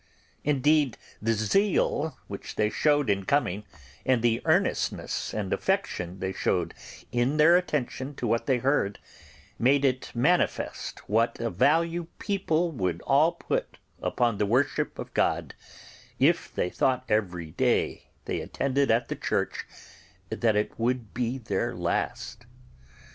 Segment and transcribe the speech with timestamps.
[0.43, 3.65] Indeed, the zeal which they showed in coming,
[4.03, 6.73] and the earnestness and affection they showed
[7.11, 8.97] in their attention to what they heard,
[9.59, 15.53] made it manifest what a value people would all put upon the worship of God
[16.17, 19.67] if they thought every day they attended at the church
[20.31, 22.47] that it would be their last.